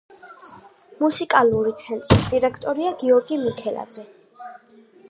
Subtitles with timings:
[1.03, 4.11] მუსიკალური ცენტრის დირექტორია გიორგი მიქელაძე.